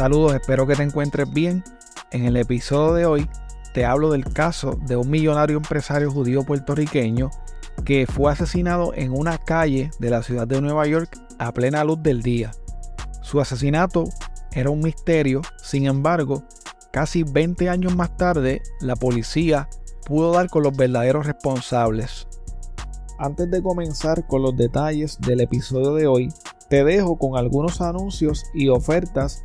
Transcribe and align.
Saludos, 0.00 0.32
espero 0.32 0.66
que 0.66 0.76
te 0.76 0.82
encuentres 0.82 1.30
bien. 1.30 1.62
En 2.10 2.24
el 2.24 2.38
episodio 2.38 2.94
de 2.94 3.04
hoy 3.04 3.28
te 3.74 3.84
hablo 3.84 4.10
del 4.10 4.24
caso 4.24 4.78
de 4.86 4.96
un 4.96 5.10
millonario 5.10 5.58
empresario 5.58 6.10
judío 6.10 6.42
puertorriqueño 6.42 7.28
que 7.84 8.06
fue 8.06 8.32
asesinado 8.32 8.94
en 8.94 9.12
una 9.12 9.36
calle 9.36 9.90
de 9.98 10.08
la 10.08 10.22
ciudad 10.22 10.48
de 10.48 10.62
Nueva 10.62 10.86
York 10.86 11.18
a 11.38 11.52
plena 11.52 11.84
luz 11.84 12.02
del 12.02 12.22
día. 12.22 12.50
Su 13.20 13.42
asesinato 13.42 14.04
era 14.52 14.70
un 14.70 14.80
misterio, 14.80 15.42
sin 15.62 15.84
embargo, 15.84 16.44
casi 16.92 17.22
20 17.22 17.68
años 17.68 17.94
más 17.94 18.16
tarde, 18.16 18.62
la 18.80 18.96
policía 18.96 19.68
pudo 20.06 20.32
dar 20.32 20.48
con 20.48 20.62
los 20.62 20.74
verdaderos 20.74 21.26
responsables. 21.26 22.26
Antes 23.18 23.50
de 23.50 23.62
comenzar 23.62 24.26
con 24.26 24.40
los 24.40 24.56
detalles 24.56 25.18
del 25.20 25.42
episodio 25.42 25.92
de 25.92 26.06
hoy, 26.06 26.32
te 26.70 26.84
dejo 26.84 27.18
con 27.18 27.36
algunos 27.36 27.82
anuncios 27.82 28.44
y 28.54 28.68
ofertas 28.68 29.44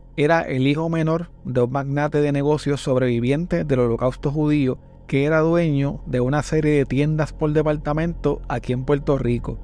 era 0.17 0.41
el 0.41 0.67
hijo 0.67 0.89
menor 0.89 1.29
de 1.45 1.61
un 1.61 1.71
magnate 1.71 2.21
de 2.21 2.31
negocios 2.31 2.81
sobreviviente 2.81 3.63
del 3.63 3.79
holocausto 3.79 4.31
judío 4.31 4.77
que 5.07 5.25
era 5.25 5.39
dueño 5.39 6.01
de 6.05 6.21
una 6.21 6.41
serie 6.41 6.71
de 6.71 6.85
tiendas 6.85 7.33
por 7.33 7.51
departamento 7.51 8.41
aquí 8.47 8.73
en 8.73 8.85
Puerto 8.85 9.17
Rico. 9.17 9.57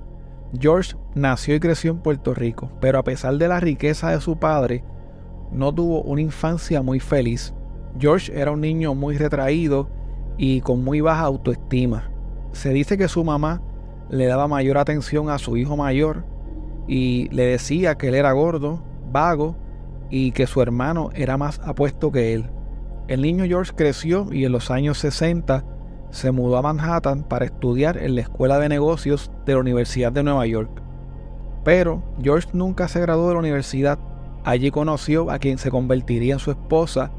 George 0.57 0.95
nació 1.15 1.55
y 1.55 1.59
creció 1.59 1.91
en 1.91 1.99
Puerto 1.99 2.33
Rico, 2.33 2.71
pero 2.79 2.99
a 2.99 3.03
pesar 3.03 3.37
de 3.37 3.47
la 3.47 3.59
riqueza 3.59 4.11
de 4.11 4.21
su 4.21 4.37
padre, 4.37 4.83
no 5.51 5.73
tuvo 5.73 6.01
una 6.01 6.21
infancia 6.21 6.81
muy 6.81 6.99
feliz. 6.99 7.53
George 7.99 8.37
era 8.37 8.51
un 8.51 8.61
niño 8.61 8.93
muy 8.95 9.17
retraído 9.17 9.89
y 10.37 10.61
con 10.61 10.83
muy 10.83 11.01
baja 11.01 11.21
autoestima. 11.21 12.11
Se 12.51 12.71
dice 12.71 12.97
que 12.97 13.07
su 13.07 13.23
mamá 13.23 13.61
le 14.09 14.25
daba 14.25 14.47
mayor 14.47 14.77
atención 14.77 15.29
a 15.29 15.37
su 15.37 15.57
hijo 15.57 15.75
mayor 15.75 16.25
y 16.87 17.29
le 17.29 17.45
decía 17.45 17.95
que 17.95 18.09
él 18.09 18.15
era 18.15 18.31
gordo, 18.31 18.83
vago 19.11 19.55
y 20.09 20.31
que 20.31 20.47
su 20.47 20.61
hermano 20.61 21.09
era 21.13 21.37
más 21.37 21.59
apuesto 21.63 22.11
que 22.11 22.33
él. 22.33 22.49
El 23.07 23.21
niño 23.21 23.45
George 23.45 23.73
creció 23.75 24.27
y 24.31 24.45
en 24.45 24.51
los 24.51 24.71
años 24.71 24.97
60 24.99 25.63
se 26.11 26.31
mudó 26.31 26.57
a 26.57 26.61
Manhattan 26.61 27.23
para 27.23 27.45
estudiar 27.45 27.97
en 27.97 28.15
la 28.15 28.21
Escuela 28.21 28.59
de 28.59 28.69
Negocios 28.69 29.31
de 29.45 29.53
la 29.53 29.59
Universidad 29.59 30.11
de 30.11 30.23
Nueva 30.23 30.45
York. 30.45 30.81
Pero 31.63 32.03
George 32.21 32.49
nunca 32.53 32.87
se 32.87 33.01
graduó 33.01 33.27
de 33.27 33.33
la 33.33 33.39
universidad 33.39 33.99
Allí 34.47 34.71
conoció 34.71 35.29
a 35.29 35.39
quien 35.39 35.57
se 35.57 35.69
convertiría 35.69 36.31
en 36.31 36.39
su 36.39 36.51
esposa, 36.51 37.11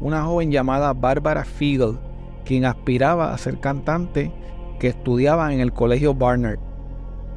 una 0.00 0.24
joven 0.24 0.50
llamada 0.50 0.92
Barbara 0.92 1.44
Fiedel, 1.44 2.00
quien 2.44 2.64
aspiraba 2.64 3.32
a 3.32 3.38
ser 3.38 3.60
cantante 3.60 4.32
que 4.80 4.88
estudiaba 4.88 5.54
en 5.54 5.60
el 5.60 5.72
colegio 5.72 6.14
Barnard. 6.14 6.58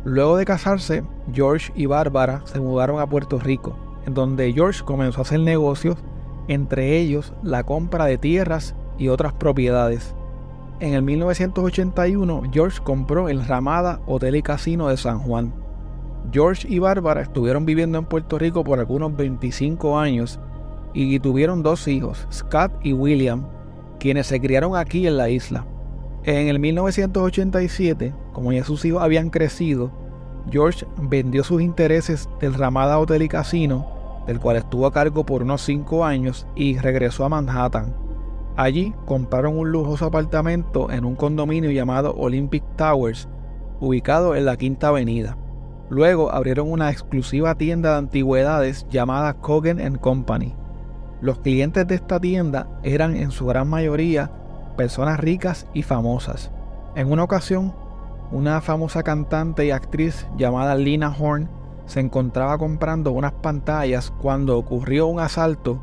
Luego 0.06 0.38
de 0.38 0.46
casarse, 0.46 1.04
George 1.32 1.72
y 1.76 1.86
Barbara 1.86 2.42
se 2.46 2.60
mudaron 2.60 3.00
a 3.00 3.08
Puerto 3.08 3.38
Rico, 3.38 3.78
donde 4.07 4.51
George 4.54 4.83
comenzó 4.83 5.19
a 5.19 5.21
hacer 5.24 5.39
negocios, 5.39 5.98
entre 6.48 6.98
ellos 6.98 7.33
la 7.44 7.63
compra 7.63 8.06
de 8.06 8.18
tierras 8.18 8.75
y 8.98 9.09
otras 9.09 9.33
propiedades. 9.33 10.15
En 10.80 10.94
el 10.94 11.01
1981, 11.01 12.44
George 12.51 12.80
compró 12.83 13.30
el 13.30 13.45
Ramada 13.45 14.00
Hotel 14.06 14.36
y 14.36 14.42
Casino 14.42 14.88
de 14.88 14.98
San 14.98 15.19
Juan 15.19 15.54
George 16.31 16.68
y 16.69 16.80
Bárbara 16.80 17.21
estuvieron 17.21 17.65
viviendo 17.65 17.98
en 17.98 18.06
Puerto 18.06 18.38
Rico 18.38 18.63
por 18.63 18.80
algunos 18.80 19.15
25 19.15 19.98
años 19.98 20.39
y 20.94 21.19
tuvieron 21.19 21.63
dos 21.63 21.88
hijos, 21.88 22.27
Scott 22.31 22.71
y 22.83 22.94
William, 22.94 23.45
quienes 24.00 24.27
se 24.27 24.39
criaron 24.42 24.75
aquí 24.75 25.07
en 25.07 25.18
la 25.18 25.30
isla. 25.30 25.65
En 26.24 26.48
el 26.48 26.59
1987, 26.59 28.13
como 28.33 28.51
ya 28.51 28.63
sus 28.63 28.83
hijos 28.83 29.01
habían 29.01 29.30
crecido, 29.30 29.92
George 30.51 30.86
vendió 31.01 31.44
sus 31.44 31.62
intereses 31.62 32.27
del 32.42 32.54
Ramada 32.54 33.00
Hotel 33.00 33.21
y 33.21 33.30
Casino, 33.30 33.86
del 34.28 34.40
cual 34.40 34.58
estuvo 34.58 34.86
a 34.86 34.92
cargo 34.92 35.26
por 35.26 35.42
unos 35.42 35.64
5 35.64 36.06
años, 36.06 36.46
y 36.56 36.78
regresó 36.78 37.26
a 37.26 37.30
Manhattan. 37.30 37.96
Allí 38.56 38.94
compraron 39.06 39.58
un 39.58 39.72
lujoso 39.72 40.06
apartamento 40.06 40.92
en 40.92 41.06
un 41.06 41.16
condominio 41.16 41.72
llamado 41.72 42.14
Olympic 42.16 42.64
Towers, 42.76 43.28
ubicado 43.80 44.36
en 44.36 44.46
la 44.46 44.58
Quinta 44.58 44.90
Avenida. 44.90 45.38
Luego 45.90 46.32
abrieron 46.32 46.72
una 46.72 46.92
exclusiva 46.92 47.56
tienda 47.56 47.92
de 47.92 47.98
antigüedades 47.98 48.86
llamada 48.90 49.36
Cogan 49.36 49.98
Company. 49.98 50.56
Los 51.22 51.40
clientes 51.40 51.88
de 51.88 51.96
esta 51.96 52.20
tienda 52.20 52.68
eran 52.84 53.16
en 53.16 53.32
su 53.32 53.46
gran 53.46 53.70
mayoría 53.70 54.32
personas 54.76 55.20
ricas 55.20 55.68
y 55.74 55.84
famosas. 55.84 56.52
En 56.96 57.12
una 57.12 57.24
ocasión, 57.24 57.74
una 58.32 58.60
famosa 58.60 59.04
cantante 59.04 59.66
y 59.66 59.72
actriz 59.72 60.28
llamada 60.36 60.76
Lina 60.76 61.16
Horn 61.18 61.50
se 61.88 62.01
encontraba 62.01 62.57
comprando 62.57 63.12
unas 63.12 63.31
pantallas 63.31 64.12
cuando 64.22 64.57
ocurrió 64.57 65.07
un 65.07 65.19
asalto, 65.19 65.80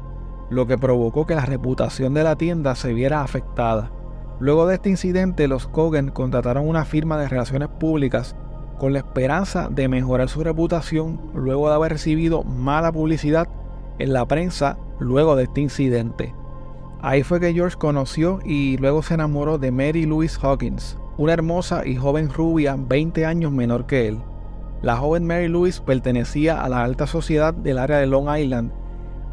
lo 0.51 0.67
que 0.67 0.79
provocó 0.79 1.27
que 1.27 1.35
la 1.35 1.47
reputación 1.47 2.15
de 2.15 2.23
la 2.23 2.37
tienda 2.37 2.77
se 2.77 2.93
viera 2.93 3.23
afectada. 3.23 3.91
Luego 4.39 4.67
de 4.67 4.75
este 4.75 4.91
incidente, 4.91 5.49
los 5.49 5.67
Cogan 5.67 6.11
contrataron 6.11 6.69
una 6.69 6.85
firma 6.85 7.19
de 7.19 7.29
relaciones 7.29 7.69
públicas 7.69 8.37
con 8.79 8.93
la 8.93 8.99
esperanza 8.99 9.69
de 9.71 9.89
mejorar 9.89 10.29
su 10.29 10.45
reputación 10.45 11.21
luego 11.35 11.69
de 11.69 11.75
haber 11.77 11.93
recibido 11.93 12.43
mala 12.43 12.93
publicidad 12.93 13.49
en 13.99 14.13
la 14.13 14.27
prensa 14.27 14.77
luego 14.99 15.37
de 15.37 15.45
este 15.45 15.61
incidente. 15.61 16.35
Ahí 17.01 17.23
fue 17.23 17.39
que 17.39 17.53
George 17.53 17.77
conoció 17.77 18.41
y 18.45 18.77
luego 18.79 19.03
se 19.03 19.15
enamoró 19.15 19.59
de 19.59 19.71
Mary 19.71 20.07
Louise 20.07 20.39
Hawkins, 20.43 20.99
una 21.17 21.33
hermosa 21.33 21.87
y 21.87 21.97
joven 21.97 22.31
rubia 22.31 22.77
20 22.79 23.25
años 23.25 23.53
menor 23.53 23.87
que 23.87 24.09
él. 24.09 24.19
La 24.83 24.97
joven 24.97 25.27
Mary 25.27 25.49
Louise 25.49 25.81
pertenecía 25.81 26.63
a 26.63 26.69
la 26.69 26.85
alta 26.85 27.07
sociedad 27.07 27.55
del 27.55 27.79
área 27.79 27.99
de 27.99 28.07
Long 28.07 28.29
Island, 28.37 28.71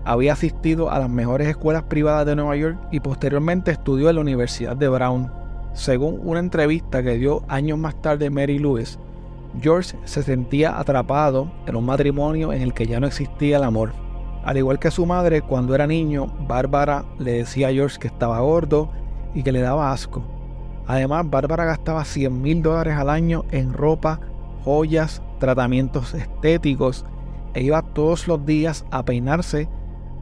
había 0.03 0.33
asistido 0.33 0.89
a 0.89 0.97
las 0.97 1.09
mejores 1.09 1.47
escuelas 1.47 1.83
privadas 1.83 2.25
de 2.25 2.35
Nueva 2.35 2.55
York 2.55 2.79
y 2.91 2.99
posteriormente 3.01 3.71
estudió 3.71 4.09
en 4.09 4.15
la 4.15 4.21
Universidad 4.21 4.75
de 4.75 4.89
Brown. 4.89 5.31
Según 5.73 6.19
una 6.23 6.39
entrevista 6.39 7.03
que 7.03 7.17
dio 7.17 7.43
años 7.47 7.77
más 7.77 8.01
tarde 8.01 8.31
Mary 8.31 8.57
Louise, 8.57 8.97
George 9.61 9.95
se 10.05 10.23
sentía 10.23 10.79
atrapado 10.79 11.51
en 11.67 11.75
un 11.75 11.85
matrimonio 11.85 12.51
en 12.51 12.63
el 12.63 12.73
que 12.73 12.87
ya 12.87 12.99
no 12.99 13.05
existía 13.05 13.57
el 13.57 13.63
amor. 13.63 13.93
Al 14.43 14.57
igual 14.57 14.79
que 14.79 14.89
su 14.89 15.05
madre, 15.05 15.43
cuando 15.43 15.75
era 15.75 15.85
niño, 15.85 16.33
Bárbara 16.47 17.05
le 17.19 17.33
decía 17.33 17.67
a 17.67 17.71
George 17.71 17.99
que 17.99 18.07
estaba 18.07 18.39
gordo 18.39 18.89
y 19.35 19.43
que 19.43 19.51
le 19.51 19.61
daba 19.61 19.91
asco. 19.91 20.23
Además, 20.87 21.29
Bárbara 21.29 21.65
gastaba 21.65 22.03
100 22.05 22.41
mil 22.41 22.63
dólares 22.63 22.95
al 22.95 23.09
año 23.11 23.45
en 23.51 23.71
ropa, 23.71 24.19
joyas, 24.63 25.21
tratamientos 25.39 26.13
estéticos 26.13 27.05
e 27.53 27.63
iba 27.63 27.81
todos 27.81 28.27
los 28.27 28.45
días 28.45 28.85
a 28.91 29.03
peinarse 29.03 29.67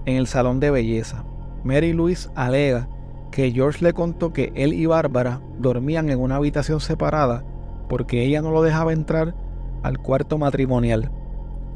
en 0.05 0.17
el 0.17 0.27
salón 0.27 0.59
de 0.59 0.71
belleza. 0.71 1.23
Mary 1.63 1.93
Louise 1.93 2.29
alega 2.35 2.87
que 3.31 3.51
George 3.51 3.83
le 3.83 3.93
contó 3.93 4.33
que 4.33 4.51
él 4.55 4.73
y 4.73 4.85
Bárbara 4.85 5.41
dormían 5.59 6.09
en 6.09 6.19
una 6.19 6.37
habitación 6.37 6.79
separada 6.79 7.43
porque 7.87 8.23
ella 8.23 8.41
no 8.41 8.51
lo 8.51 8.61
dejaba 8.61 8.93
entrar 8.93 9.35
al 9.83 9.99
cuarto 9.99 10.37
matrimonial. 10.37 11.11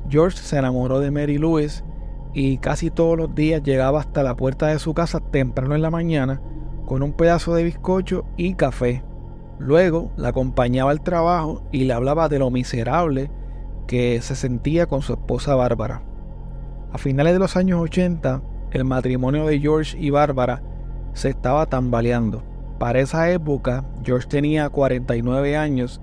George 0.10 0.38
se 0.38 0.57
enamoró 0.57 1.00
de 1.00 1.12
Mary 1.12 1.38
Louise 1.38 1.83
y 2.33 2.57
casi 2.57 2.89
todos 2.89 3.18
los 3.18 3.36
días 3.36 3.62
llegaba 3.63 4.00
hasta 4.00 4.24
la 4.24 4.36
puerta 4.36 4.68
de 4.68 4.80
su 4.80 4.94
casa 4.94 5.19
temprano 5.19 5.75
en 5.75 5.81
la 5.81 5.92
mañana 5.92 6.42
con 6.86 7.04
un 7.04 7.13
pedazo 7.13 7.54
de 7.56 7.63
bizcocho 7.63 8.25
y 8.36 8.56
café. 8.56 9.04
Luego 9.59 10.11
la 10.17 10.29
acompañaba 10.29 10.91
al 10.91 11.01
trabajo 11.01 11.63
y 11.71 11.83
le 11.85 11.94
hablaba 11.94 12.29
de 12.29 12.39
lo 12.39 12.50
miserable 12.50 13.29
que 13.88 14.21
se 14.21 14.35
sentía 14.35 14.88
con 14.88 15.01
su 15.01 15.13
esposa 15.13 15.55
Bárbara. 15.55 16.03
A 16.91 16.97
finales 16.97 17.33
de 17.33 17.39
los 17.39 17.55
años 17.55 17.79
80, 17.81 18.41
el 18.71 18.85
matrimonio 18.85 19.45
de 19.45 19.59
George 19.59 19.97
y 20.00 20.09
Bárbara 20.09 20.61
se 21.13 21.29
estaba 21.29 21.65
tambaleando. 21.67 22.44
Para 22.79 23.00
esa 23.00 23.29
época, 23.31 23.85
George 24.03 24.27
tenía 24.27 24.69
49 24.69 25.55
años 25.55 26.01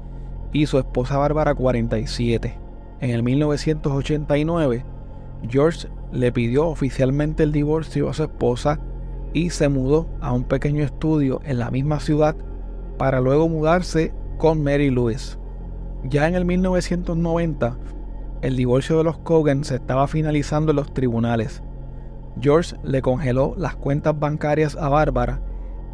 y 0.52 0.67
su 0.67 0.79
esposa 0.79 1.19
Bárbara 1.19 1.55
47. 1.55 2.58
En 3.00 3.11
el 3.11 3.23
1989, 3.23 4.85
George 5.49 5.88
le 6.12 6.32
pidió 6.32 6.69
oficialmente 6.69 7.43
el 7.43 7.52
divorcio 7.52 8.08
a 8.08 8.14
su 8.14 8.25
esposa 8.25 8.79
y 9.32 9.50
se 9.50 9.69
mudó 9.69 10.08
a 10.20 10.32
un 10.32 10.44
pequeño 10.44 10.85
estudio 10.85 11.41
en 11.44 11.58
la 11.58 11.70
misma 11.70 12.00
ciudad 12.00 12.37
para 13.00 13.19
luego 13.19 13.49
mudarse 13.49 14.12
con 14.37 14.62
Mary 14.62 14.91
Louise. 14.91 15.38
Ya 16.05 16.29
en 16.29 16.35
el 16.35 16.44
1990, 16.44 17.79
el 18.43 18.56
divorcio 18.56 18.99
de 18.99 19.05
los 19.05 19.17
Cogan 19.17 19.64
se 19.64 19.76
estaba 19.76 20.06
finalizando 20.06 20.73
en 20.73 20.76
los 20.76 20.93
tribunales. 20.93 21.62
George 22.43 22.76
le 22.82 23.00
congeló 23.00 23.55
las 23.56 23.75
cuentas 23.75 24.19
bancarias 24.19 24.76
a 24.76 24.91
Bárbara 24.91 25.41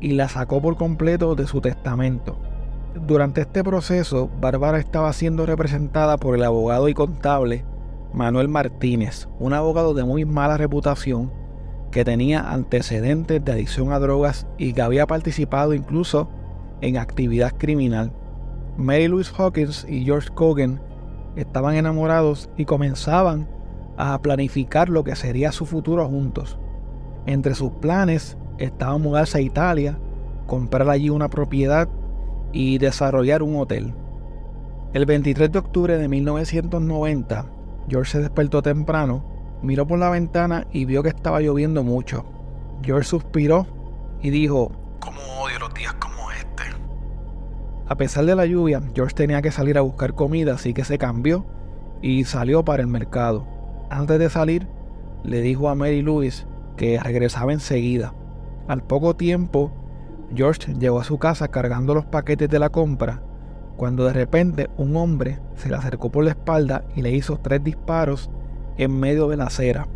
y 0.00 0.14
la 0.14 0.28
sacó 0.28 0.60
por 0.60 0.76
completo 0.76 1.36
de 1.36 1.46
su 1.46 1.60
testamento. 1.60 2.40
Durante 3.06 3.42
este 3.42 3.62
proceso, 3.62 4.28
Bárbara 4.40 4.80
estaba 4.80 5.12
siendo 5.12 5.46
representada 5.46 6.16
por 6.16 6.34
el 6.34 6.42
abogado 6.42 6.88
y 6.88 6.94
contable 6.94 7.64
Manuel 8.12 8.48
Martínez, 8.48 9.28
un 9.38 9.52
abogado 9.52 9.94
de 9.94 10.02
muy 10.02 10.24
mala 10.24 10.56
reputación 10.56 11.30
que 11.92 12.04
tenía 12.04 12.50
antecedentes 12.50 13.44
de 13.44 13.52
adicción 13.52 13.92
a 13.92 14.00
drogas 14.00 14.48
y 14.58 14.72
que 14.72 14.82
había 14.82 15.06
participado 15.06 15.72
incluso 15.72 16.28
en 16.80 16.96
actividad 16.96 17.54
criminal. 17.56 18.12
Mary 18.76 19.08
Louise 19.08 19.32
Hawkins 19.36 19.86
y 19.88 20.04
George 20.04 20.28
Cogan 20.34 20.80
estaban 21.36 21.76
enamorados 21.76 22.50
y 22.56 22.64
comenzaban 22.64 23.48
a 23.96 24.20
planificar 24.20 24.88
lo 24.88 25.04
que 25.04 25.16
sería 25.16 25.52
su 25.52 25.66
futuro 25.66 26.06
juntos. 26.08 26.58
Entre 27.26 27.54
sus 27.54 27.72
planes 27.72 28.36
estaba 28.58 28.98
mudarse 28.98 29.38
a 29.38 29.40
Italia, 29.40 29.98
comprar 30.46 30.88
allí 30.88 31.10
una 31.10 31.28
propiedad 31.28 31.88
y 32.52 32.78
desarrollar 32.78 33.42
un 33.42 33.56
hotel. 33.56 33.94
El 34.92 35.06
23 35.06 35.50
de 35.52 35.58
octubre 35.58 35.98
de 35.98 36.08
1990, 36.08 37.46
George 37.88 38.12
se 38.12 38.20
despertó 38.20 38.62
temprano, 38.62 39.24
miró 39.62 39.86
por 39.86 39.98
la 39.98 40.10
ventana 40.10 40.66
y 40.70 40.84
vio 40.84 41.02
que 41.02 41.08
estaba 41.08 41.40
lloviendo 41.40 41.82
mucho. 41.82 42.24
George 42.82 43.08
suspiró 43.08 43.66
y 44.22 44.30
dijo, 44.30 44.72
¿Cómo 45.00 45.20
odio 45.42 45.58
los 45.58 45.74
días 45.74 45.94
como? 45.94 46.15
A 47.88 47.96
pesar 47.96 48.24
de 48.24 48.34
la 48.34 48.46
lluvia, 48.46 48.82
George 48.94 49.14
tenía 49.14 49.42
que 49.42 49.52
salir 49.52 49.78
a 49.78 49.82
buscar 49.82 50.14
comida, 50.14 50.54
así 50.54 50.74
que 50.74 50.84
se 50.84 50.98
cambió 50.98 51.46
y 52.02 52.24
salió 52.24 52.64
para 52.64 52.82
el 52.82 52.88
mercado. 52.88 53.46
Antes 53.90 54.18
de 54.18 54.28
salir, 54.28 54.66
le 55.22 55.40
dijo 55.40 55.68
a 55.68 55.76
Mary 55.76 56.02
Louise 56.02 56.46
que 56.76 56.98
regresaba 56.98 57.52
enseguida. 57.52 58.12
Al 58.66 58.82
poco 58.82 59.14
tiempo, 59.14 59.70
George 60.34 60.74
llegó 60.74 60.98
a 60.98 61.04
su 61.04 61.18
casa 61.18 61.48
cargando 61.48 61.94
los 61.94 62.04
paquetes 62.04 62.50
de 62.50 62.58
la 62.58 62.70
compra, 62.70 63.22
cuando 63.76 64.04
de 64.04 64.12
repente 64.12 64.68
un 64.76 64.96
hombre 64.96 65.38
se 65.54 65.68
le 65.68 65.76
acercó 65.76 66.10
por 66.10 66.24
la 66.24 66.30
espalda 66.30 66.84
y 66.96 67.02
le 67.02 67.12
hizo 67.12 67.38
tres 67.38 67.62
disparos 67.62 68.30
en 68.78 68.98
medio 68.98 69.28
de 69.28 69.36
la 69.36 69.44
acera. 69.44 69.86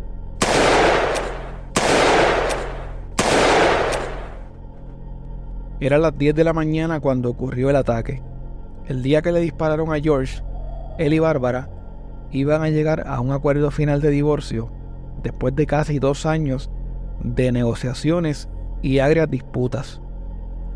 Era 5.81 5.97
las 5.97 6.15
10 6.15 6.35
de 6.35 6.43
la 6.43 6.53
mañana 6.53 6.99
cuando 6.99 7.31
ocurrió 7.31 7.71
el 7.71 7.75
ataque. 7.75 8.21
El 8.85 9.01
día 9.01 9.23
que 9.23 9.31
le 9.31 9.39
dispararon 9.39 9.91
a 9.91 9.99
George, 9.99 10.43
él 10.99 11.11
y 11.11 11.17
Bárbara 11.17 11.71
iban 12.29 12.61
a 12.61 12.69
llegar 12.69 13.07
a 13.07 13.19
un 13.19 13.31
acuerdo 13.31 13.71
final 13.71 13.99
de 13.99 14.11
divorcio 14.11 14.71
después 15.23 15.55
de 15.55 15.65
casi 15.65 15.97
dos 15.97 16.27
años 16.27 16.69
de 17.23 17.51
negociaciones 17.51 18.47
y 18.83 18.99
agrias 18.99 19.27
disputas. 19.31 20.03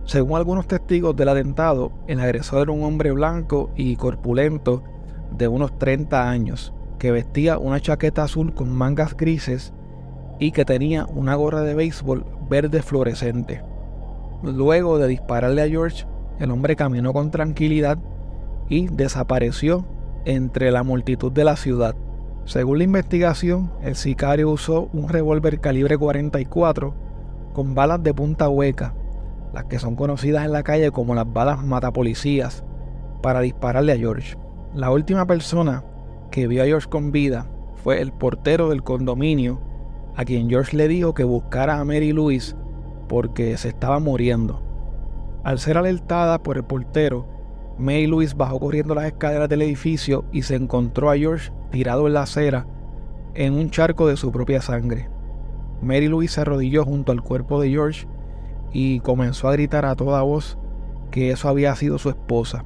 Según 0.05 0.37
algunos 0.37 0.65
testigos 0.65 1.15
del 1.15 1.29
atentado, 1.29 1.91
el 2.07 2.19
agresor 2.19 2.63
era 2.63 2.71
un 2.71 2.81
hombre 2.81 3.11
blanco 3.11 3.69
y 3.75 3.97
corpulento 3.97 4.81
de 5.37 5.47
unos 5.47 5.77
30 5.77 6.27
años, 6.27 6.73
que 6.97 7.11
vestía 7.11 7.59
una 7.59 7.79
chaqueta 7.79 8.23
azul 8.23 8.55
con 8.55 8.75
mangas 8.75 9.15
grises 9.15 9.71
y 10.39 10.51
que 10.51 10.65
tenía 10.65 11.05
una 11.05 11.35
gorra 11.35 11.61
de 11.61 11.75
béisbol 11.75 12.25
verde 12.49 12.81
fluorescente. 12.81 13.74
Luego 14.45 14.97
de 14.97 15.07
dispararle 15.07 15.61
a 15.63 15.67
George, 15.67 16.05
el 16.39 16.51
hombre 16.51 16.75
caminó 16.75 17.11
con 17.11 17.31
tranquilidad 17.31 17.97
y 18.69 18.87
desapareció 18.87 19.85
entre 20.25 20.71
la 20.71 20.83
multitud 20.83 21.31
de 21.31 21.43
la 21.43 21.55
ciudad. 21.57 21.95
Según 22.45 22.77
la 22.77 22.83
investigación, 22.83 23.71
el 23.81 23.95
sicario 23.95 24.49
usó 24.49 24.89
un 24.93 25.09
revólver 25.09 25.59
calibre 25.59 25.97
44 25.97 26.93
con 27.53 27.75
balas 27.75 28.03
de 28.03 28.13
punta 28.13 28.47
hueca 28.49 28.93
las 29.55 29.65
que 29.65 29.79
son 29.79 29.95
conocidas 29.95 30.45
en 30.45 30.51
la 30.51 30.63
calle 30.63 30.91
como 30.91 31.15
las 31.15 31.31
balas 31.31 31.63
matapolicías, 31.63 32.65
para 33.21 33.39
dispararle 33.39 33.93
a 33.93 33.97
George. 33.97 34.37
La 34.73 34.91
última 34.91 35.25
persona 35.25 35.85
que 36.29 36.45
vio 36.47 36.61
a 36.61 36.65
George 36.65 36.89
con 36.89 37.13
vida 37.13 37.47
fue 37.81 38.01
el 38.01 38.11
portero 38.11 38.69
del 38.69 38.83
condominio, 38.83 39.61
a 40.17 40.25
quien 40.25 40.49
George 40.49 40.75
le 40.75 40.89
dijo 40.89 41.13
que 41.13 41.23
buscara 41.23 41.79
a 41.79 41.85
Mary 41.85 42.11
Louise 42.11 42.53
porque 43.07 43.57
se 43.57 43.69
estaba 43.69 43.99
muriendo. 43.99 44.61
Al 45.43 45.59
ser 45.59 45.77
alertada 45.77 46.41
por 46.41 46.57
el 46.57 46.63
portero, 46.63 47.27
May 47.77 48.07
Louise 48.07 48.35
bajó 48.35 48.59
corriendo 48.59 48.95
las 48.95 49.05
escaleras 49.05 49.49
del 49.49 49.61
edificio 49.61 50.25
y 50.31 50.43
se 50.43 50.55
encontró 50.55 51.09
a 51.09 51.17
George 51.17 51.51
tirado 51.71 52.07
en 52.07 52.13
la 52.13 52.23
acera 52.23 52.65
en 53.33 53.53
un 53.53 53.69
charco 53.69 54.07
de 54.07 54.17
su 54.17 54.31
propia 54.31 54.61
sangre. 54.61 55.09
Mary 55.81 56.07
Louise 56.07 56.35
se 56.35 56.41
arrodilló 56.41 56.85
junto 56.85 57.11
al 57.11 57.21
cuerpo 57.21 57.61
de 57.61 57.69
George 57.69 58.07
y 58.71 59.01
comenzó 59.01 59.49
a 59.49 59.51
gritar 59.51 59.85
a 59.85 59.95
toda 59.95 60.21
voz 60.21 60.57
que 61.11 61.31
eso 61.31 61.49
había 61.49 61.75
sido 61.75 61.97
su 61.97 62.09
esposa. 62.09 62.65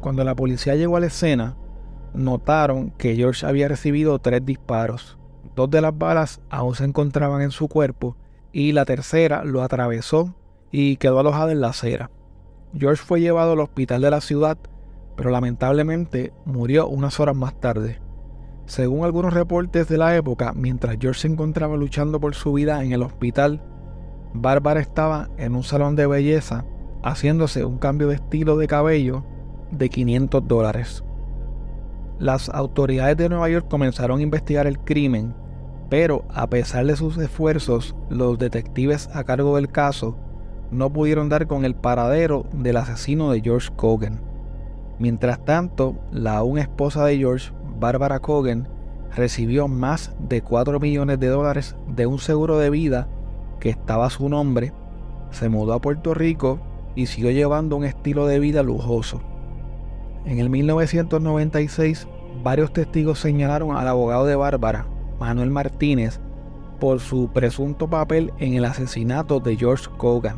Cuando 0.00 0.22
la 0.24 0.34
policía 0.34 0.76
llegó 0.76 0.96
a 0.96 1.00
la 1.00 1.06
escena, 1.06 1.56
notaron 2.12 2.90
que 2.92 3.16
George 3.16 3.46
había 3.46 3.68
recibido 3.68 4.18
tres 4.18 4.44
disparos. 4.44 5.18
Dos 5.56 5.70
de 5.70 5.80
las 5.80 5.96
balas 5.96 6.40
aún 6.50 6.74
se 6.74 6.84
encontraban 6.84 7.42
en 7.42 7.50
su 7.50 7.68
cuerpo 7.68 8.16
y 8.54 8.70
la 8.70 8.84
tercera 8.84 9.44
lo 9.44 9.62
atravesó 9.62 10.32
y 10.70 10.96
quedó 10.96 11.18
alojada 11.18 11.50
en 11.50 11.60
la 11.60 11.70
acera. 11.70 12.10
George 12.72 13.02
fue 13.04 13.20
llevado 13.20 13.52
al 13.52 13.60
hospital 13.60 14.00
de 14.00 14.10
la 14.10 14.20
ciudad, 14.20 14.56
pero 15.16 15.30
lamentablemente 15.30 16.32
murió 16.44 16.86
unas 16.86 17.18
horas 17.18 17.34
más 17.34 17.60
tarde. 17.60 18.00
Según 18.66 19.04
algunos 19.04 19.34
reportes 19.34 19.88
de 19.88 19.98
la 19.98 20.16
época, 20.16 20.52
mientras 20.54 20.96
George 21.00 21.22
se 21.22 21.28
encontraba 21.28 21.76
luchando 21.76 22.20
por 22.20 22.36
su 22.36 22.52
vida 22.52 22.82
en 22.84 22.92
el 22.92 23.02
hospital, 23.02 23.60
Bárbara 24.32 24.80
estaba 24.80 25.30
en 25.36 25.56
un 25.56 25.64
salón 25.64 25.96
de 25.96 26.06
belleza 26.06 26.64
haciéndose 27.02 27.64
un 27.64 27.78
cambio 27.78 28.06
de 28.06 28.14
estilo 28.14 28.56
de 28.56 28.68
cabello 28.68 29.24
de 29.72 29.88
500 29.88 30.46
dólares. 30.46 31.04
Las 32.20 32.48
autoridades 32.48 33.16
de 33.16 33.28
Nueva 33.28 33.48
York 33.48 33.66
comenzaron 33.68 34.20
a 34.20 34.22
investigar 34.22 34.68
el 34.68 34.78
crimen, 34.78 35.34
pero 35.88 36.24
a 36.32 36.48
pesar 36.48 36.86
de 36.86 36.96
sus 36.96 37.16
esfuerzos, 37.18 37.94
los 38.08 38.38
detectives 38.38 39.08
a 39.14 39.24
cargo 39.24 39.56
del 39.56 39.70
caso 39.70 40.16
no 40.70 40.92
pudieron 40.92 41.28
dar 41.28 41.46
con 41.46 41.64
el 41.64 41.74
paradero 41.74 42.46
del 42.52 42.76
asesino 42.76 43.30
de 43.30 43.40
George 43.40 43.70
Cogan. 43.76 44.20
Mientras 44.98 45.44
tanto, 45.44 45.96
la 46.10 46.36
aún 46.36 46.58
esposa 46.58 47.04
de 47.04 47.18
George, 47.18 47.52
Barbara 47.78 48.20
Cogan, 48.20 48.68
recibió 49.14 49.68
más 49.68 50.12
de 50.18 50.42
4 50.42 50.80
millones 50.80 51.20
de 51.20 51.28
dólares 51.28 51.76
de 51.88 52.06
un 52.06 52.18
seguro 52.18 52.58
de 52.58 52.70
vida 52.70 53.08
que 53.60 53.70
estaba 53.70 54.06
a 54.06 54.10
su 54.10 54.28
nombre, 54.28 54.72
se 55.30 55.48
mudó 55.48 55.74
a 55.74 55.80
Puerto 55.80 56.14
Rico 56.14 56.60
y 56.94 57.06
siguió 57.06 57.30
llevando 57.30 57.76
un 57.76 57.84
estilo 57.84 58.26
de 58.26 58.38
vida 58.38 58.62
lujoso. 58.62 59.20
En 60.24 60.38
el 60.38 60.48
1996, 60.48 62.08
varios 62.42 62.72
testigos 62.72 63.18
señalaron 63.18 63.76
al 63.76 63.86
abogado 63.88 64.26
de 64.26 64.36
Bárbara, 64.36 64.86
Manuel 65.18 65.50
Martínez, 65.50 66.20
por 66.80 67.00
su 67.00 67.28
presunto 67.28 67.88
papel 67.88 68.32
en 68.38 68.54
el 68.54 68.64
asesinato 68.64 69.40
de 69.40 69.56
George 69.56 69.88
Cogan. 69.96 70.36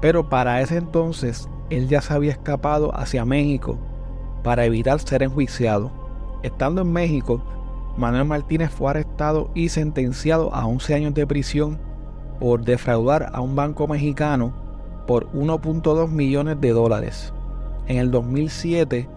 Pero 0.00 0.28
para 0.28 0.60
ese 0.60 0.76
entonces, 0.76 1.48
él 1.70 1.88
ya 1.88 2.00
se 2.00 2.14
había 2.14 2.32
escapado 2.32 2.94
hacia 2.96 3.24
México 3.24 3.78
para 4.42 4.64
evitar 4.64 4.98
ser 5.00 5.22
enjuiciado. 5.22 5.90
Estando 6.42 6.82
en 6.82 6.92
México, 6.92 7.42
Manuel 7.96 8.24
Martínez 8.24 8.70
fue 8.70 8.90
arrestado 8.90 9.50
y 9.54 9.68
sentenciado 9.68 10.54
a 10.54 10.66
11 10.66 10.94
años 10.94 11.14
de 11.14 11.26
prisión 11.26 11.78
por 12.38 12.64
defraudar 12.64 13.30
a 13.32 13.40
un 13.40 13.56
banco 13.56 13.88
mexicano 13.88 14.52
por 15.06 15.30
1.2 15.32 16.08
millones 16.08 16.60
de 16.60 16.70
dólares. 16.70 17.32
En 17.86 17.96
el 17.96 18.10
2007, 18.10 19.08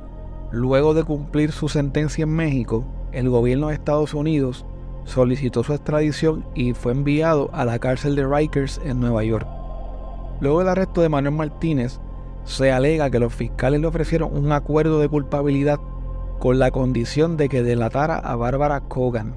luego 0.52 0.94
de 0.94 1.04
cumplir 1.04 1.52
su 1.52 1.70
sentencia 1.70 2.24
en 2.24 2.34
México, 2.34 2.86
el 3.12 3.30
gobierno 3.30 3.68
de 3.68 3.76
Estados 3.76 4.14
Unidos 4.14 4.66
solicitó 5.04 5.64
su 5.64 5.74
extradición 5.74 6.46
y 6.56 6.74
fue 6.74 6.92
enviado 6.92 7.50
a 7.54 7.66
la 7.66 7.80
cárcel 7.80 8.16
de 8.16 8.28
Rikers 8.28 8.80
en 8.84 9.00
Nueva 9.00 9.24
York. 9.24 9.48
Luego 10.40 10.60
del 10.60 10.70
arresto 10.70 11.02
de 11.02 11.10
Manuel 11.10 11.36
Martínez, 11.36 12.00
se 12.44 12.72
alega 12.72 13.10
que 13.10 13.20
los 13.20 13.34
fiscales 13.34 13.80
le 13.80 13.88
ofrecieron 13.88 14.36
un 14.36 14.52
acuerdo 14.52 15.00
de 15.00 15.10
culpabilidad 15.10 15.80
con 16.40 16.58
la 16.58 16.72
condición 16.72 17.38
de 17.38 17.50
que 17.50 17.62
delatara 17.62 18.18
a 18.18 18.36
Bárbara 18.36 18.82
Cogan, 18.82 19.36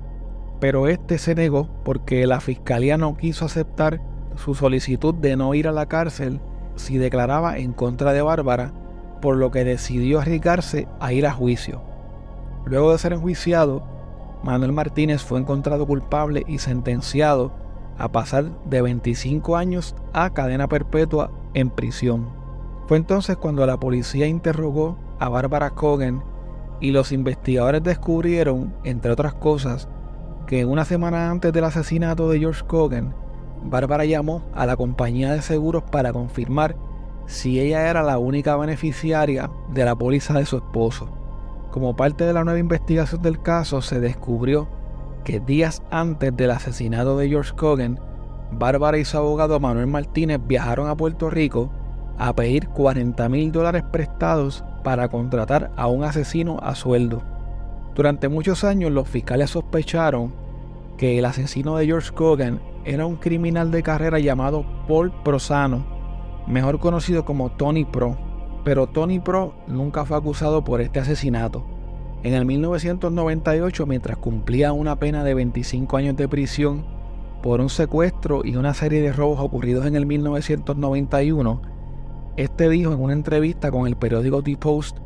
pero 0.60 0.88
este 0.88 1.18
se 1.18 1.34
negó 1.34 1.68
porque 1.84 2.26
la 2.26 2.40
fiscalía 2.40 2.96
no 2.96 3.16
quiso 3.16 3.44
aceptar 3.44 4.00
su 4.36 4.54
solicitud 4.54 5.14
de 5.14 5.36
no 5.36 5.54
ir 5.54 5.68
a 5.68 5.72
la 5.72 5.86
cárcel 5.86 6.40
si 6.76 6.96
declaraba 6.96 7.58
en 7.58 7.72
contra 7.72 8.12
de 8.12 8.22
Bárbara, 8.22 8.72
por 9.20 9.36
lo 9.36 9.50
que 9.50 9.64
decidió 9.64 10.20
arriesgarse 10.20 10.88
a 11.00 11.12
ir 11.12 11.26
a 11.26 11.32
juicio. 11.32 11.82
Luego 12.64 12.92
de 12.92 12.98
ser 12.98 13.12
enjuiciado, 13.12 13.84
Manuel 14.44 14.72
Martínez 14.72 15.22
fue 15.22 15.40
encontrado 15.40 15.86
culpable 15.86 16.44
y 16.46 16.58
sentenciado 16.58 17.50
a 17.96 18.12
pasar 18.12 18.44
de 18.66 18.82
25 18.82 19.56
años 19.56 19.96
a 20.12 20.34
cadena 20.34 20.68
perpetua 20.68 21.30
en 21.54 21.70
prisión. 21.70 22.28
Fue 22.86 22.98
entonces 22.98 23.38
cuando 23.38 23.66
la 23.66 23.80
policía 23.80 24.26
interrogó 24.26 24.98
a 25.18 25.30
Bárbara 25.30 25.70
Cogan 25.70 26.22
y 26.78 26.90
los 26.90 27.10
investigadores 27.10 27.82
descubrieron, 27.82 28.74
entre 28.84 29.12
otras 29.12 29.32
cosas, 29.32 29.88
que 30.46 30.66
una 30.66 30.84
semana 30.84 31.30
antes 31.30 31.50
del 31.50 31.64
asesinato 31.64 32.28
de 32.28 32.40
George 32.40 32.66
Cogan, 32.66 33.14
Bárbara 33.64 34.04
llamó 34.04 34.42
a 34.52 34.66
la 34.66 34.76
compañía 34.76 35.32
de 35.32 35.40
seguros 35.40 35.84
para 35.84 36.12
confirmar 36.12 36.76
si 37.24 37.60
ella 37.60 37.88
era 37.88 38.02
la 38.02 38.18
única 38.18 38.54
beneficiaria 38.56 39.50
de 39.72 39.86
la 39.86 39.96
póliza 39.96 40.34
de 40.34 40.44
su 40.44 40.56
esposo. 40.56 41.23
Como 41.74 41.96
parte 41.96 42.22
de 42.24 42.32
la 42.32 42.44
nueva 42.44 42.60
investigación 42.60 43.20
del 43.20 43.42
caso, 43.42 43.82
se 43.82 43.98
descubrió 43.98 44.68
que 45.24 45.40
días 45.40 45.82
antes 45.90 46.36
del 46.36 46.52
asesinato 46.52 47.18
de 47.18 47.28
George 47.28 47.52
Cogan, 47.56 47.98
Bárbara 48.52 48.96
y 48.96 49.04
su 49.04 49.18
abogado 49.18 49.58
Manuel 49.58 49.88
Martínez 49.88 50.38
viajaron 50.46 50.88
a 50.88 50.96
Puerto 50.96 51.30
Rico 51.30 51.72
a 52.16 52.32
pedir 52.32 52.68
40 52.68 53.28
mil 53.28 53.50
dólares 53.50 53.82
prestados 53.90 54.62
para 54.84 55.08
contratar 55.08 55.72
a 55.76 55.88
un 55.88 56.04
asesino 56.04 56.60
a 56.62 56.76
sueldo. 56.76 57.22
Durante 57.96 58.28
muchos 58.28 58.62
años 58.62 58.92
los 58.92 59.08
fiscales 59.08 59.50
sospecharon 59.50 60.32
que 60.96 61.18
el 61.18 61.24
asesino 61.24 61.76
de 61.76 61.86
George 61.86 62.12
Cogan 62.12 62.60
era 62.84 63.04
un 63.04 63.16
criminal 63.16 63.72
de 63.72 63.82
carrera 63.82 64.20
llamado 64.20 64.64
Paul 64.86 65.10
Prosano, 65.24 65.84
mejor 66.46 66.78
conocido 66.78 67.24
como 67.24 67.50
Tony 67.50 67.84
Pro, 67.84 68.16
pero 68.64 68.86
Tony 68.86 69.20
Pro 69.20 69.54
nunca 69.66 70.04
fue 70.04 70.16
acusado 70.16 70.64
por 70.64 70.80
este 70.80 71.00
asesinato. 71.00 71.64
En 72.22 72.32
el 72.32 72.46
1998, 72.46 73.86
mientras 73.86 74.16
cumplía 74.16 74.72
una 74.72 74.98
pena 74.98 75.22
de 75.22 75.34
25 75.34 75.96
años 75.98 76.16
de 76.16 76.26
prisión 76.26 76.84
por 77.42 77.60
un 77.60 77.68
secuestro 77.68 78.40
y 78.42 78.56
una 78.56 78.72
serie 78.72 79.02
de 79.02 79.12
robos 79.12 79.38
ocurridos 79.40 79.84
en 79.84 79.96
el 79.96 80.06
1991, 80.06 81.60
este 82.38 82.70
dijo 82.70 82.92
en 82.92 83.00
una 83.02 83.12
entrevista 83.12 83.70
con 83.70 83.86
el 83.86 83.96
periódico 83.96 84.42
The 84.42 84.56
Post 84.56 84.96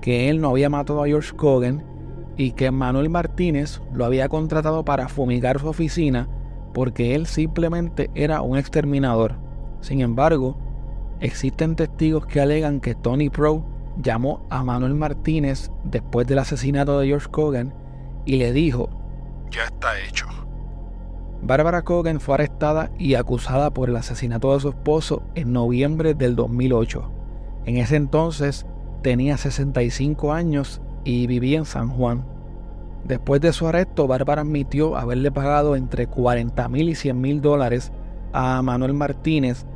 que 0.00 0.30
él 0.30 0.40
no 0.40 0.48
había 0.48 0.70
matado 0.70 1.02
a 1.02 1.06
George 1.06 1.36
Cogan 1.36 1.84
y 2.36 2.52
que 2.52 2.70
Manuel 2.70 3.10
Martínez 3.10 3.82
lo 3.92 4.06
había 4.06 4.28
contratado 4.30 4.84
para 4.84 5.08
fumigar 5.08 5.60
su 5.60 5.68
oficina 5.68 6.28
porque 6.72 7.14
él 7.14 7.26
simplemente 7.26 8.10
era 8.14 8.40
un 8.40 8.56
exterminador. 8.56 9.34
Sin 9.80 10.00
embargo, 10.00 10.56
existen 11.22 11.76
testigos 11.76 12.26
que 12.26 12.40
alegan 12.40 12.80
que 12.80 12.94
Tony 12.94 13.30
Pro 13.30 13.64
llamó 13.96 14.44
a 14.50 14.64
Manuel 14.64 14.94
Martínez 14.94 15.70
después 15.84 16.26
del 16.26 16.40
asesinato 16.40 16.98
de 16.98 17.06
George 17.06 17.28
Cogan 17.30 17.72
y 18.24 18.36
le 18.36 18.52
dijo, 18.52 18.90
ya 19.50 19.64
está 19.64 19.98
hecho. 20.00 20.26
Barbara 21.42 21.82
Cogan 21.82 22.20
fue 22.20 22.34
arrestada 22.34 22.90
y 22.98 23.14
acusada 23.14 23.70
por 23.72 23.88
el 23.88 23.96
asesinato 23.96 24.52
de 24.54 24.60
su 24.60 24.68
esposo 24.70 25.22
en 25.34 25.52
noviembre 25.52 26.14
del 26.14 26.36
2008. 26.36 27.10
En 27.66 27.76
ese 27.76 27.96
entonces 27.96 28.66
tenía 29.02 29.36
65 29.36 30.32
años 30.32 30.80
y 31.04 31.26
vivía 31.26 31.58
en 31.58 31.64
San 31.64 31.88
Juan. 31.88 32.24
Después 33.04 33.40
de 33.40 33.52
su 33.52 33.66
arresto, 33.66 34.06
Bárbara 34.06 34.42
admitió 34.42 34.96
haberle 34.96 35.32
pagado 35.32 35.74
entre 35.74 36.06
40 36.06 36.68
mil 36.68 36.88
y 36.88 36.94
100 36.94 37.20
mil 37.20 37.40
dólares 37.40 37.92
a 38.32 38.62
Manuel 38.62 38.94
Martínez 38.94 39.66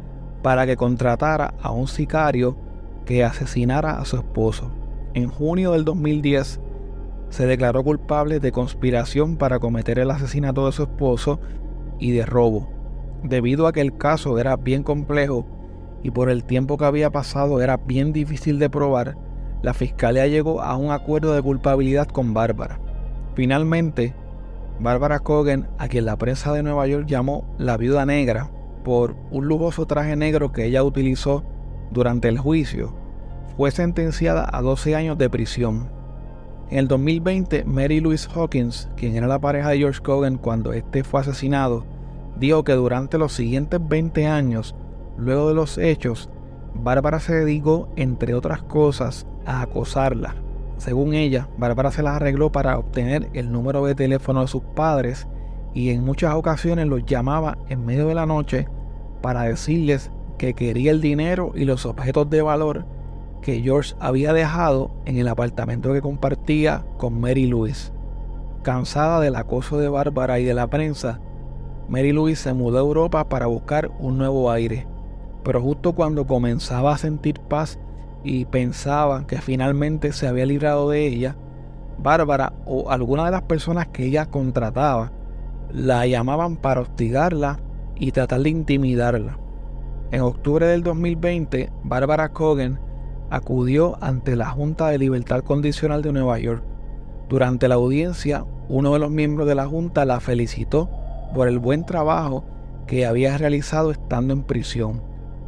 para 0.46 0.64
que 0.64 0.76
contratara 0.76 1.54
a 1.60 1.72
un 1.72 1.88
sicario 1.88 2.56
que 3.04 3.24
asesinara 3.24 3.98
a 3.98 4.04
su 4.04 4.14
esposo. 4.14 4.70
En 5.12 5.28
junio 5.28 5.72
del 5.72 5.84
2010, 5.84 6.60
se 7.30 7.46
declaró 7.48 7.82
culpable 7.82 8.38
de 8.38 8.52
conspiración 8.52 9.38
para 9.38 9.58
cometer 9.58 9.98
el 9.98 10.08
asesinato 10.08 10.66
de 10.66 10.70
su 10.70 10.84
esposo 10.84 11.40
y 11.98 12.12
de 12.12 12.24
robo. 12.24 12.70
Debido 13.24 13.66
a 13.66 13.72
que 13.72 13.80
el 13.80 13.98
caso 13.98 14.38
era 14.38 14.54
bien 14.54 14.84
complejo 14.84 15.44
y 16.04 16.12
por 16.12 16.30
el 16.30 16.44
tiempo 16.44 16.78
que 16.78 16.84
había 16.84 17.10
pasado 17.10 17.60
era 17.60 17.78
bien 17.78 18.12
difícil 18.12 18.60
de 18.60 18.70
probar, 18.70 19.16
la 19.62 19.74
fiscalía 19.74 20.28
llegó 20.28 20.62
a 20.62 20.76
un 20.76 20.92
acuerdo 20.92 21.34
de 21.34 21.42
culpabilidad 21.42 22.06
con 22.06 22.34
Bárbara. 22.34 22.78
Finalmente, 23.34 24.14
Bárbara 24.78 25.18
Cogan, 25.18 25.68
a 25.78 25.88
quien 25.88 26.04
la 26.04 26.16
prensa 26.16 26.52
de 26.52 26.62
Nueva 26.62 26.86
York 26.86 27.06
llamó 27.08 27.52
la 27.58 27.76
viuda 27.76 28.06
negra 28.06 28.52
por 28.86 29.16
un 29.32 29.48
lujoso 29.48 29.84
traje 29.84 30.14
negro 30.14 30.52
que 30.52 30.64
ella 30.64 30.84
utilizó 30.84 31.42
durante 31.90 32.28
el 32.28 32.38
juicio, 32.38 32.94
fue 33.56 33.72
sentenciada 33.72 34.48
a 34.52 34.62
12 34.62 34.94
años 34.94 35.18
de 35.18 35.28
prisión. 35.28 35.90
En 36.70 36.78
el 36.78 36.86
2020, 36.86 37.64
Mary 37.64 37.98
Louise 37.98 38.28
Hawkins, 38.32 38.88
quien 38.96 39.16
era 39.16 39.26
la 39.26 39.40
pareja 39.40 39.70
de 39.70 39.78
George 39.78 40.00
Cogan 40.00 40.38
cuando 40.38 40.72
este 40.72 41.02
fue 41.02 41.20
asesinado, 41.20 41.84
dijo 42.38 42.62
que 42.62 42.74
durante 42.74 43.18
los 43.18 43.32
siguientes 43.32 43.80
20 43.82 44.28
años, 44.28 44.76
luego 45.18 45.48
de 45.48 45.54
los 45.54 45.78
hechos, 45.78 46.30
Bárbara 46.72 47.18
se 47.18 47.34
dedicó, 47.34 47.88
entre 47.96 48.34
otras 48.34 48.62
cosas, 48.62 49.26
a 49.46 49.62
acosarla. 49.62 50.36
Según 50.76 51.12
ella, 51.12 51.48
Bárbara 51.58 51.90
se 51.90 52.04
las 52.04 52.14
arregló 52.14 52.52
para 52.52 52.78
obtener 52.78 53.30
el 53.32 53.50
número 53.50 53.84
de 53.84 53.96
teléfono 53.96 54.42
de 54.42 54.46
sus 54.46 54.62
padres 54.62 55.26
y 55.74 55.90
en 55.90 56.04
muchas 56.04 56.34
ocasiones 56.34 56.86
los 56.86 57.04
llamaba 57.04 57.58
en 57.68 57.84
medio 57.84 58.06
de 58.06 58.14
la 58.14 58.26
noche 58.26 58.68
para 59.20 59.42
decirles 59.42 60.10
que 60.38 60.54
quería 60.54 60.90
el 60.90 61.00
dinero 61.00 61.52
y 61.54 61.64
los 61.64 61.86
objetos 61.86 62.28
de 62.30 62.42
valor 62.42 62.84
que 63.40 63.60
George 63.60 63.94
había 64.00 64.32
dejado 64.32 64.90
en 65.04 65.18
el 65.18 65.28
apartamento 65.28 65.92
que 65.92 66.02
compartía 66.02 66.84
con 66.96 67.20
Mary 67.20 67.46
Louise. 67.46 67.92
Cansada 68.62 69.20
del 69.20 69.36
acoso 69.36 69.78
de 69.78 69.88
Bárbara 69.88 70.40
y 70.40 70.44
de 70.44 70.54
la 70.54 70.66
prensa, 70.66 71.20
Mary 71.88 72.12
Louise 72.12 72.42
se 72.42 72.54
mudó 72.54 72.78
a 72.78 72.80
Europa 72.80 73.28
para 73.28 73.46
buscar 73.46 73.90
un 74.00 74.18
nuevo 74.18 74.50
aire. 74.50 74.86
Pero 75.44 75.62
justo 75.62 75.92
cuando 75.92 76.26
comenzaba 76.26 76.92
a 76.92 76.98
sentir 76.98 77.38
paz 77.38 77.78
y 78.24 78.46
pensaba 78.46 79.26
que 79.28 79.40
finalmente 79.40 80.12
se 80.12 80.26
había 80.26 80.46
librado 80.46 80.90
de 80.90 81.06
ella, 81.06 81.36
Bárbara 81.98 82.52
o 82.66 82.90
alguna 82.90 83.26
de 83.26 83.30
las 83.30 83.42
personas 83.42 83.86
que 83.88 84.06
ella 84.06 84.26
contrataba 84.26 85.12
la 85.72 86.06
llamaban 86.06 86.56
para 86.56 86.80
hostigarla 86.80 87.60
y 87.98 88.12
tratar 88.12 88.40
de 88.40 88.50
intimidarla. 88.50 89.38
En 90.12 90.20
octubre 90.20 90.66
del 90.66 90.82
2020, 90.82 91.72
Bárbara 91.82 92.28
Cogan 92.28 92.80
acudió 93.30 93.96
ante 94.00 94.36
la 94.36 94.50
Junta 94.50 94.88
de 94.88 94.98
Libertad 94.98 95.42
Condicional 95.42 96.02
de 96.02 96.12
Nueva 96.12 96.38
York. 96.38 96.62
Durante 97.28 97.66
la 97.66 97.74
audiencia, 97.74 98.44
uno 98.68 98.92
de 98.92 98.98
los 98.98 99.10
miembros 99.10 99.48
de 99.48 99.56
la 99.56 99.66
Junta 99.66 100.04
la 100.04 100.20
felicitó 100.20 100.88
por 101.34 101.48
el 101.48 101.58
buen 101.58 101.84
trabajo 101.84 102.44
que 102.86 103.04
había 103.04 103.36
realizado 103.36 103.90
estando 103.90 104.32
en 104.32 104.44
prisión. 104.44 105.02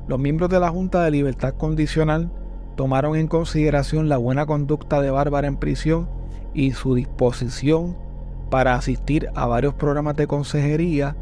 Los 0.08 0.18
miembros 0.18 0.50
de 0.50 0.58
la 0.58 0.70
Junta 0.70 1.04
de 1.04 1.12
Libertad 1.12 1.54
Condicional 1.54 2.30
tomaron 2.76 3.16
en 3.16 3.28
consideración 3.28 4.08
la 4.08 4.16
buena 4.16 4.46
conducta 4.46 5.00
de 5.00 5.10
Bárbara 5.10 5.46
en 5.46 5.56
prisión 5.56 6.08
y 6.54 6.72
su 6.72 6.94
disposición 6.94 7.96
para 8.50 8.74
asistir 8.74 9.28
a 9.34 9.46
varios 9.46 9.74
programas 9.74 10.16
de 10.16 10.26
consejería 10.26 11.16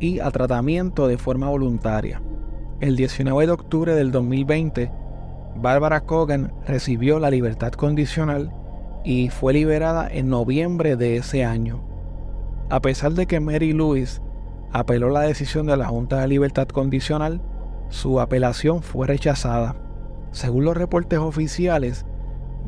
y 0.00 0.20
a 0.20 0.30
tratamiento 0.30 1.08
de 1.08 1.18
forma 1.18 1.48
voluntaria. 1.48 2.22
El 2.80 2.96
19 2.96 3.46
de 3.46 3.52
octubre 3.52 3.94
del 3.94 4.12
2020, 4.12 4.92
Bárbara 5.56 6.02
Cogan 6.02 6.52
recibió 6.66 7.18
la 7.18 7.30
libertad 7.30 7.72
condicional 7.72 8.52
y 9.04 9.30
fue 9.30 9.52
liberada 9.52 10.08
en 10.08 10.28
noviembre 10.28 10.96
de 10.96 11.16
ese 11.16 11.44
año. 11.44 11.82
A 12.70 12.80
pesar 12.80 13.12
de 13.12 13.26
que 13.26 13.40
Mary 13.40 13.72
Louise 13.72 14.20
apeló 14.72 15.08
la 15.08 15.22
decisión 15.22 15.66
de 15.66 15.76
la 15.76 15.86
Junta 15.86 16.20
de 16.20 16.28
Libertad 16.28 16.68
Condicional, 16.68 17.40
su 17.88 18.20
apelación 18.20 18.82
fue 18.82 19.06
rechazada. 19.06 19.76
Según 20.30 20.64
los 20.64 20.76
reportes 20.76 21.18
oficiales, 21.18 22.04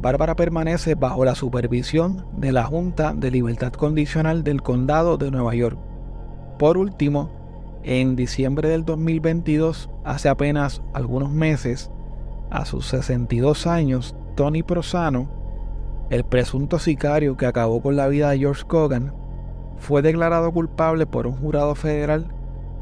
Bárbara 0.00 0.34
permanece 0.34 0.94
bajo 0.94 1.24
la 1.26 1.34
supervisión 1.34 2.24
de 2.36 2.52
la 2.52 2.64
Junta 2.64 3.12
de 3.14 3.30
Libertad 3.30 3.72
Condicional 3.72 4.42
del 4.42 4.62
Condado 4.62 5.18
de 5.18 5.30
Nueva 5.30 5.54
York. 5.54 5.78
Por 6.60 6.76
último, 6.76 7.30
en 7.84 8.16
diciembre 8.16 8.68
del 8.68 8.84
2022, 8.84 9.88
hace 10.04 10.28
apenas 10.28 10.82
algunos 10.92 11.30
meses, 11.30 11.90
a 12.50 12.66
sus 12.66 12.84
62 12.88 13.66
años, 13.66 14.14
Tony 14.34 14.62
Prosano, 14.62 15.30
el 16.10 16.22
presunto 16.22 16.78
sicario 16.78 17.38
que 17.38 17.46
acabó 17.46 17.80
con 17.80 17.96
la 17.96 18.08
vida 18.08 18.28
de 18.28 18.40
George 18.40 18.64
Cogan, 18.66 19.14
fue 19.78 20.02
declarado 20.02 20.52
culpable 20.52 21.06
por 21.06 21.26
un 21.26 21.32
jurado 21.32 21.74
federal 21.74 22.26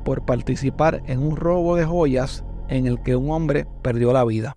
por 0.05 0.23
participar 0.23 1.01
en 1.07 1.21
un 1.21 1.37
robo 1.37 1.77
de 1.77 1.85
joyas 1.85 2.45
en 2.67 2.88
el 2.88 3.01
que 3.01 3.14
un 3.14 3.31
hombre 3.31 3.69
perdió 3.83 4.12
la 4.12 4.25
vida. 4.25 4.57